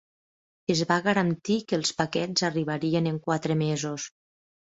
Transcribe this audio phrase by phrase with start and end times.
[0.75, 4.09] Es va garantir que els paquets arribarien en quatre mesos.